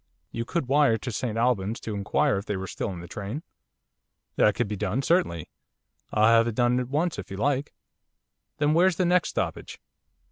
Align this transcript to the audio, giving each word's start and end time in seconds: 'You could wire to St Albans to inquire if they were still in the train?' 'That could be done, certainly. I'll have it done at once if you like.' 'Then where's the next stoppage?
'You 0.31 0.45
could 0.45 0.67
wire 0.67 0.97
to 0.97 1.11
St 1.11 1.37
Albans 1.37 1.79
to 1.81 1.93
inquire 1.93 2.37
if 2.39 2.47
they 2.47 2.57
were 2.57 2.65
still 2.65 2.89
in 2.89 3.01
the 3.01 3.07
train?' 3.07 3.43
'That 4.35 4.55
could 4.55 4.67
be 4.67 4.75
done, 4.75 5.03
certainly. 5.03 5.47
I'll 6.11 6.25
have 6.37 6.47
it 6.47 6.55
done 6.55 6.79
at 6.79 6.89
once 6.89 7.19
if 7.19 7.29
you 7.29 7.37
like.' 7.37 7.71
'Then 8.57 8.73
where's 8.73 8.95
the 8.95 9.05
next 9.05 9.29
stoppage? 9.29 9.79